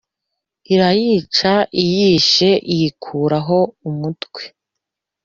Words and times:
irayica, 0.73 1.53
iyishe, 1.83 2.49
ikuraho 2.85 3.59
umutwe, 3.89 4.41